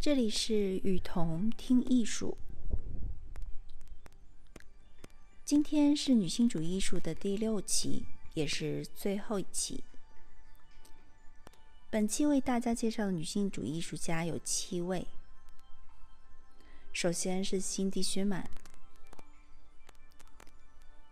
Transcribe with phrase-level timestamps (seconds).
[0.00, 2.38] 这里是雨桐听艺术。
[5.44, 9.84] 今天是女性主义艺术的第六期，也是最后一期。
[11.90, 15.06] 本期为大家介绍的女性主义艺术家有七位。
[16.94, 18.48] 首先是辛迪·薛曼，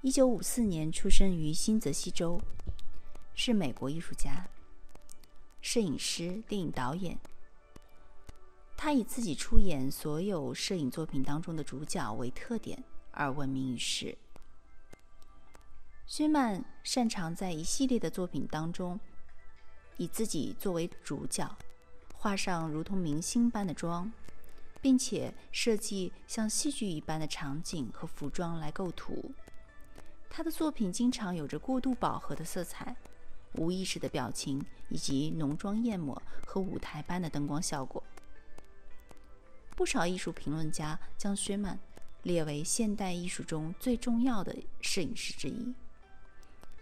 [0.00, 2.40] 一九五四年出生于新泽西州，
[3.34, 4.48] 是美国艺术家、
[5.60, 7.18] 摄影师、电影导演。
[8.76, 14.16] 他以自己出演所有摄影作品当中的主角为特点而闻名于世。
[16.06, 19.00] 薛曼擅长在一系列的作品当中，
[19.96, 21.56] 以自己作为主角，
[22.14, 24.12] 画上如同明星般的妆，
[24.80, 29.32] 并且设计像戏剧一般的场景和服装来构图。
[30.28, 32.94] 他的作品经常有着过度饱和的色彩、
[33.54, 38.00] 无意识的表情，以及浓妆艳抹和舞台般的灯光效果。
[39.76, 41.78] 不少艺术评论家将薛曼
[42.22, 45.74] 列为现代艺术中最重要的摄影师之一，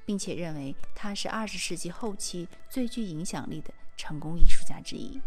[0.07, 5.21] 并且认为他是二十世纪后期最具影响力的成功艺术家之一。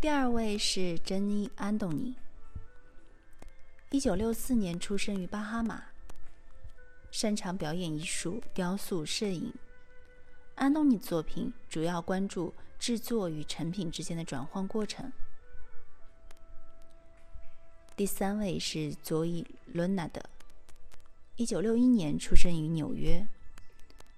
[0.00, 2.14] 第二位是珍妮·安东尼，
[3.90, 5.82] 一九六四年出生于巴哈马，
[7.10, 9.52] 擅长表演艺术、雕塑、摄影。
[10.58, 12.54] 安东尼作品主要关注。
[12.78, 15.10] 制作与成品之间的转换过程。
[17.96, 19.42] 第三位是佐伊·
[19.72, 20.22] 伦纳德，
[21.34, 23.26] 一九六一年出生于纽约，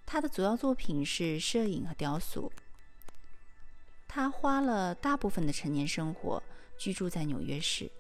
[0.05, 2.53] 他的主要作品是摄影和雕塑。
[4.07, 6.43] 他花了大部分的成年生活
[6.77, 7.91] 居住在纽约市，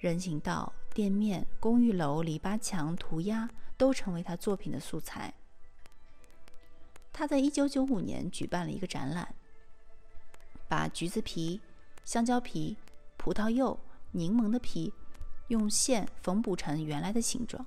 [0.00, 5.32] 人行道、店面、公寓楼、篱笆墙涂鸦都成为他作品的素材。
[7.18, 9.34] 他在一九九五年举办了一个展览，
[10.68, 11.62] 把橘子皮、
[12.04, 12.76] 香蕉皮、
[13.16, 14.92] 葡萄柚、柠檬的皮
[15.48, 17.64] 用线缝补成原来的形状。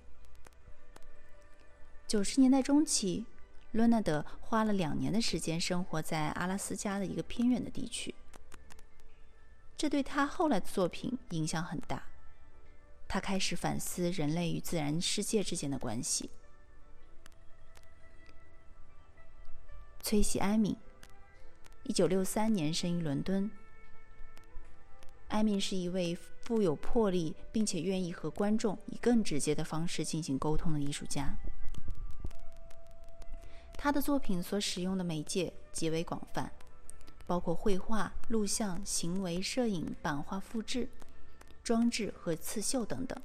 [2.07, 3.25] 九十年代中期，
[3.72, 8.13] 伦纳德花了两年的时间生活在阿拉斯加的一个偏远的地区，
[9.75, 12.03] 这对他后来的作品影响很大。
[13.07, 16.29] 他开始反思人类与自然世界之间的关系。
[20.09, 20.75] 崔西·埃敏，
[21.84, 23.47] 一九六三年生于伦敦。
[25.28, 31.31] 埃敏是一位富有魄力，并且愿意和观众以更直接的方式进行沟通的艺术家。
[33.74, 36.52] 他的作品所使用的媒介极为广泛，
[37.28, 40.90] 包括绘画、录像、行为摄影、版画复制、
[41.64, 43.16] 装置和刺绣等等。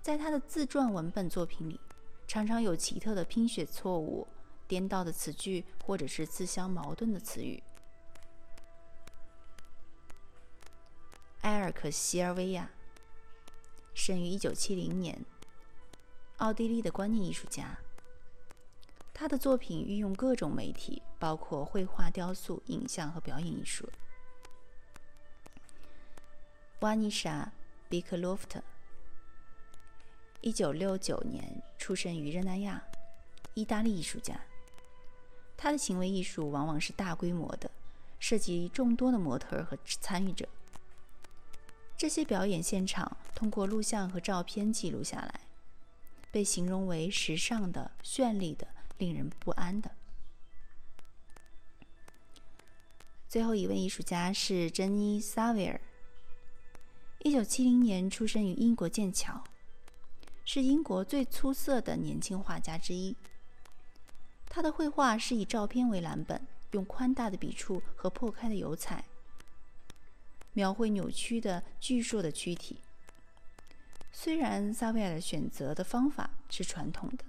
[0.00, 1.80] 在他的自传文本作品里，
[2.28, 4.24] 常常有奇特的拼写错误。
[4.68, 7.62] 颠倒的词句，或者是自相矛盾的词语。
[11.42, 12.70] 埃尔克西尔维亚，
[13.94, 15.24] 生于一九七零年，
[16.38, 17.78] 奥地利的观念艺术家。
[19.14, 23.88] 他的作品运用各种媒体，包括绘画、雕塑、影像和表演艺术。
[26.80, 27.44] 瓦妮莎·
[27.88, 28.62] 比克洛夫特，
[30.42, 32.82] 一九六九年出生于热那亚，
[33.54, 34.38] 意大利艺术家。
[35.56, 37.70] 他的行为艺术往往是大规模的，
[38.18, 40.48] 涉及众多的模特和参与者。
[41.96, 45.40] 这些表演现场通过录像和照片记录下来，
[46.30, 48.68] 被形容为时尚的、绚丽的、
[48.98, 49.90] 令人不安的。
[53.26, 55.80] 最后一位艺术家是珍妮·萨维尔，
[57.20, 59.42] 一九七零年出生于英国剑桥，
[60.44, 63.16] 是英国最出色的年轻画家之一。
[64.56, 66.40] 他的绘画是以照片为蓝本，
[66.70, 69.04] 用宽大的笔触和破开的油彩，
[70.54, 72.80] 描绘扭曲的巨硕的躯体。
[74.10, 77.24] 虽然萨维尔的选择的方法是传统的，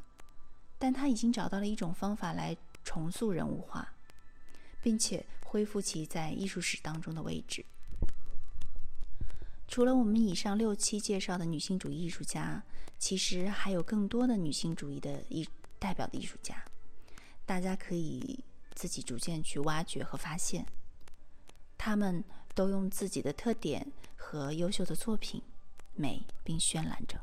[0.80, 2.56] 但他已经找到了一种方法来
[2.86, 3.86] 重塑人物画，
[4.82, 7.66] 并且恢复其在艺术史当中的位置。
[9.68, 12.64] 除了我们以上六期介绍的女性主义艺术家，
[12.98, 15.46] 其实还有更多的女性主义的艺
[15.78, 16.64] 代表的艺术家。
[17.48, 18.44] 大家可以
[18.76, 20.66] 自己逐渐去挖掘和发现，
[21.78, 22.22] 他们
[22.54, 25.42] 都用自己的特点和优秀的作品
[25.96, 27.18] 美并渲染着。